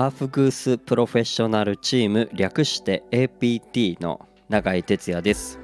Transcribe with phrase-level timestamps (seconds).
[0.00, 5.58] アーフグースプロフェッショナルチーム略して APT の永井哲也です。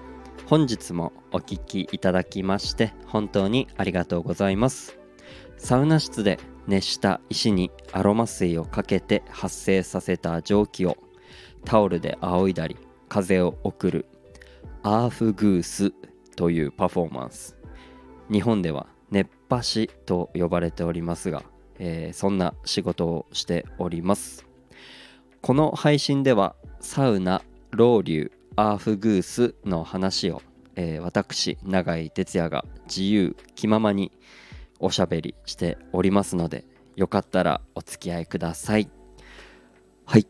[0.46, 4.98] 本日もお聞きいただきまして本当にありがとうございます。
[5.56, 10.96] サウナ室で熱した石にアロマ水をかけて発生させた蒸気を
[11.64, 12.76] タオルで仰いだり
[13.08, 14.06] 風を送る
[14.82, 15.92] アーフグース
[16.34, 17.56] というパフォーマンス。
[18.32, 21.44] 日本では熱波師と呼ばれておりますが、
[21.78, 24.46] えーそんな仕事をしております。
[25.40, 30.40] この配信ではサウナロウリュアーフグースの話を、
[30.76, 34.12] えー私永井哲也が自由気ままに
[34.80, 36.64] おしゃべりしておりますので
[36.96, 38.88] よかったらお付き合いください。
[40.06, 40.26] はい。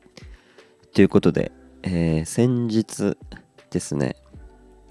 [0.95, 1.52] ということで、
[1.83, 3.16] えー先日
[3.71, 4.16] ですね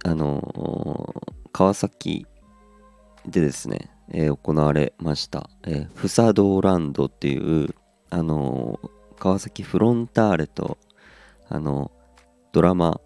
[0.05, 2.25] あのー川崎
[3.27, 7.75] でですね、えー行われました、えーフサドーランドっていう、
[8.09, 10.77] あのー川崎フロンターレと、
[11.47, 11.91] あの
[12.51, 12.99] ドラマ、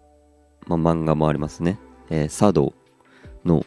[0.65, 2.73] まあ、漫画もありますね、えー、茶道
[3.45, 3.65] の、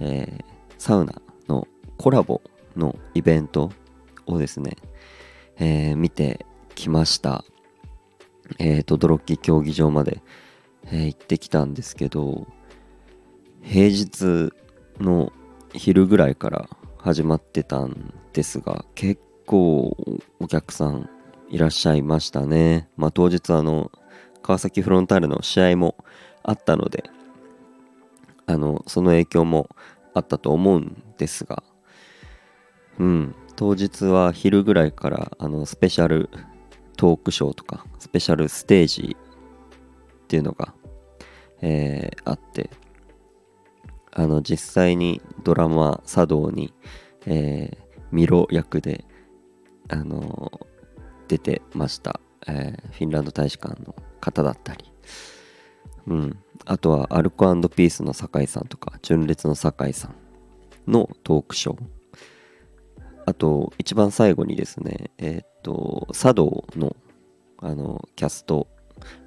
[0.00, 0.44] えー
[0.78, 1.66] サウナの
[1.98, 2.42] コラボ
[2.76, 3.70] のイベント
[4.26, 4.76] をですね、
[5.58, 7.44] えー見てきました。
[8.58, 10.22] えー、と、ドロッキ競技場まで、
[10.84, 12.46] えー行ってきたんですけど、
[13.62, 14.52] 平日
[15.00, 15.32] の
[15.76, 19.96] 昼ぐらいから始まってたんですが結構
[20.40, 21.08] お客さん
[21.48, 22.88] いらっしゃいましたね。
[22.96, 23.92] まあ当日あの
[24.42, 25.96] 川崎フロンターレの試合も
[26.42, 27.04] あったので
[28.46, 29.68] あのその影響も
[30.14, 31.62] あったと思うんですが
[32.98, 36.30] うん当日は昼ぐらいからあのスペシャル
[36.96, 40.74] トークショーとかスペシャルステージっていうのが、
[41.60, 42.70] えーあって
[44.18, 46.72] あの実際にドラマ「茶道に」
[47.26, 49.04] えーミロ役で、
[49.88, 50.60] あの
[51.26, 54.90] 出てました、えーフィンランド大使館の方だったり、
[56.06, 61.82] うん、あとはアルコピースの酒井さんとか純烈の酒井さんのトークショー。
[63.26, 66.96] あと一番最後にですねえーと茶道の
[67.58, 68.68] あのキャスト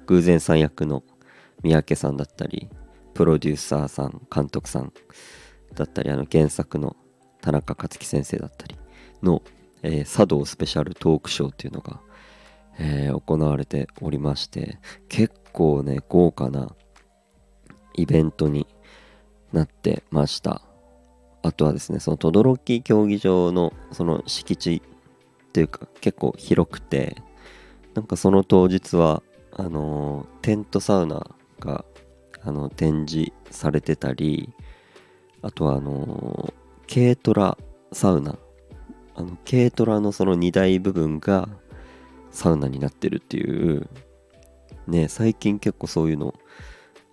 [0.06, 1.04] 偶然さん役の
[1.62, 2.68] 三宅さんだったり
[3.20, 4.94] プロデューサーさん監督さん
[5.74, 6.96] だったりあの原作の
[7.42, 8.78] 田中克樹先生だったり
[9.22, 9.42] の、
[9.82, 12.00] えー茶道スペシャルトークショーっていうのが、
[12.78, 14.78] えー行われておりまして
[15.10, 16.74] 結構ね豪華な
[17.92, 18.66] イベントに
[19.52, 20.62] なってました。
[21.42, 27.16] あとはですねその轟競技場のその敷地っていうか結構広くて
[27.92, 31.26] なんかその当日はあのーテントサウナ
[31.58, 31.84] が
[32.42, 34.50] あの展示されてたり
[35.42, 36.52] あとはあの
[36.92, 37.56] 軽トラ
[37.92, 38.36] サウナ。
[39.16, 41.48] あの軽トラのその荷台部分が
[42.30, 43.88] サウナになってるっていう
[44.86, 46.34] ね最近結構そういうの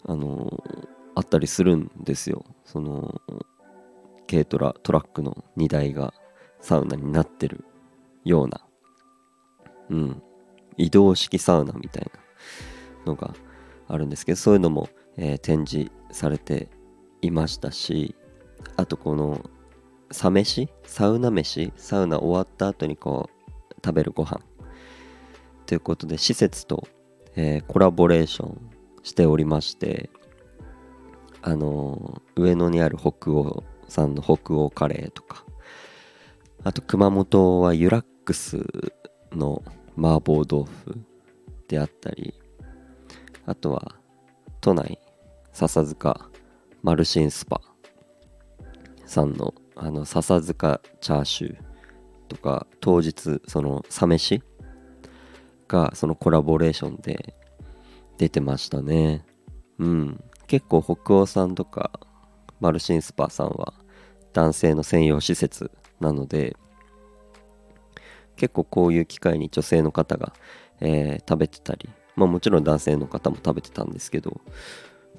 [0.05, 0.63] あの
[1.15, 2.45] あったりするんですよ。
[2.63, 3.19] その
[4.29, 6.13] 軽トラトラックの荷台が
[6.61, 7.65] サウナになってる
[8.23, 8.61] ような。
[9.89, 10.21] うん。
[10.77, 12.11] 移動式サウナみたい
[13.05, 13.33] なのが
[13.87, 16.69] あるんですけどそういうのも、えー展示されて
[17.21, 18.15] いましたし
[18.75, 19.49] あとこの
[20.11, 20.69] サ飯？
[20.83, 21.73] サウナ飯？
[21.75, 24.39] サウナ終わった後にこう食べるご飯。
[25.65, 26.87] ということで施設と、
[27.35, 28.69] えーコラボレーション
[29.03, 30.09] しておりまして
[31.41, 35.43] あのー上野にある北欧さんの北欧カレーとか
[36.63, 38.65] あと熊本はユラックス
[39.31, 39.63] の
[39.97, 40.97] 麻婆豆腐
[41.67, 42.33] であったり
[43.47, 43.95] あとは
[44.61, 44.99] 都内
[45.53, 46.29] 笹塚
[46.83, 47.61] マルシンスパ
[49.05, 51.57] さんのあの笹塚チャーシュー
[52.27, 54.43] とか当日そのサ飯
[55.67, 57.35] がそのコラボレーションで
[58.17, 59.25] 出てましたね。
[59.79, 60.23] うん。
[60.47, 61.91] 結構北欧さんとか
[62.59, 63.73] マルシンスパさんは
[64.33, 66.55] 男性の専用施設なので
[68.35, 70.33] 結構こういう機会に女性の方が、
[70.79, 74.41] えー食べてたりまあもちろん男性の方も食べてたんですけど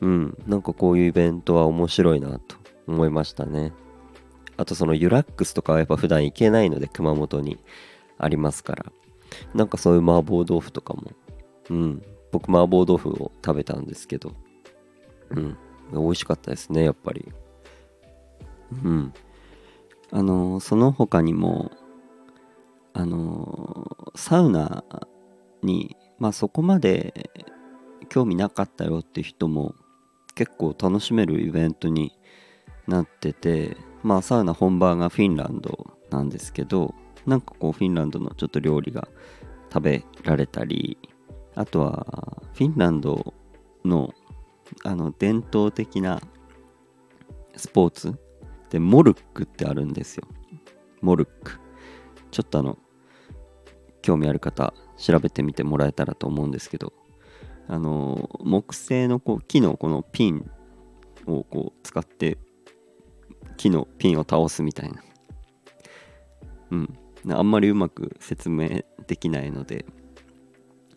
[0.01, 2.57] うんなんかこういうイベントは面白いなと
[2.87, 3.73] 思いましたね。
[4.57, 7.59] あとそのユラックスとかはやっぱ普段行けないので熊本に
[8.19, 8.87] ありますから。
[9.55, 11.13] なんかそういう麻婆豆腐とかも
[11.71, 12.03] うん
[12.33, 14.33] 僕麻婆豆腐を食べたんですけど
[15.31, 15.57] うん
[15.93, 17.31] 美味しかったですねやっぱり。
[18.85, 19.13] うん。
[20.11, 21.71] あのその他にも
[22.95, 24.83] あのサウナ
[25.63, 27.31] にまあそこまで
[28.09, 29.75] 興味なかったよって人も
[30.35, 32.13] 結構楽しめるイベントに
[32.87, 36.95] なっててまあサウナ本場がフィンランドなんですけど
[37.27, 39.09] なんかこうフィンランドのちょっと料理が
[39.73, 40.97] 食べられたり
[41.55, 43.35] あとはフィンランド
[43.85, 44.15] の
[44.85, 46.21] あの伝統的な
[47.57, 48.15] スポーツ
[48.71, 50.25] でモルックってあるんですよ
[51.01, 51.59] モルック
[52.31, 52.79] ちょっとあの
[54.03, 56.93] 興味ある方調べてみてもらえたらと思うんですけど
[57.69, 60.51] あの木製のこう木のこのピン
[61.27, 62.39] をこう使って
[63.57, 65.03] 木のピンを倒すみたいな。
[66.71, 66.99] うん。
[67.31, 69.85] あんまりうまく説明できないので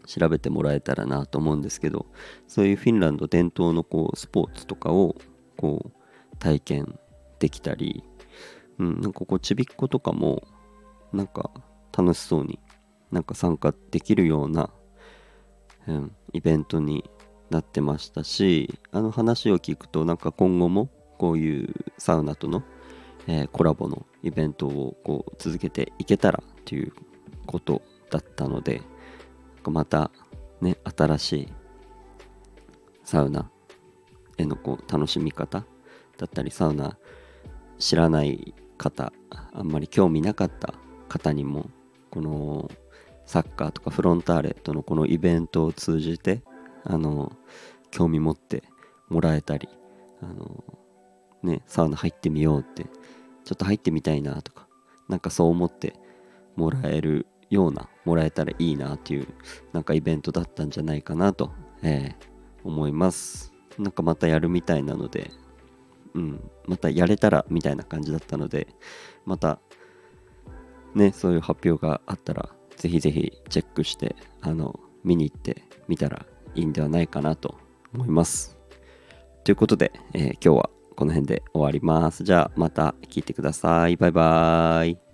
[0.05, 2.05] 調べてもらえたらなと思うんですけど
[2.47, 5.15] そういうフィンランド伝統のこうスポーツとかを
[5.57, 6.99] こう体験
[7.39, 8.03] できたり、
[8.77, 10.43] うん、なんかこうちびっ子とかも
[11.13, 11.51] なんか
[11.97, 12.59] 楽しそうに
[13.11, 14.69] なんか参加できるような、
[15.87, 17.09] うん、イベントに
[17.49, 22.63] なってましたしあの話を聞くとなんか今後もこういうサウナとの、
[23.27, 26.93] えー、コラボのイベントをこう続けていけたらという
[27.45, 28.81] ことだったので
[29.65, 30.09] また
[30.61, 31.53] ね新しい
[33.03, 33.51] サウナ
[34.37, 35.65] へのこう楽しみ方
[36.17, 36.97] だったりサウナ
[37.77, 39.11] 知らない方
[39.53, 40.73] あんまり興味なかった
[41.09, 41.69] 方にも
[42.09, 42.71] この
[43.31, 46.43] サッカーとかフロンターレとのこのイベントを通じて
[46.83, 47.31] あの
[47.89, 48.61] 興味持って
[49.07, 49.69] もらえたり
[50.21, 50.61] あの
[51.41, 54.67] ねサウナ入ってみようってちょっと入ってみたいなとか
[55.07, 55.93] なんかそう思って
[56.57, 59.27] もらえるようなもらえたらいいなっていう
[59.71, 63.53] なんかイベントだったんじゃないかなと、えー、思います。
[63.77, 65.31] なんかまたやるみたいなので
[66.15, 68.67] うんまたやれたらみたいな感じだったので
[69.25, 69.61] また
[70.95, 72.49] ねそういう発表があったら
[72.81, 76.25] ぜひぜひチェックしてあの見に行ってみたら
[76.55, 77.55] いいんではないかなと
[77.93, 78.57] 思います。
[79.43, 82.23] ということで、えー、今日はこの辺で終わります。
[82.23, 83.97] じゃあまた聞いてください。
[83.97, 85.10] バイバーイ。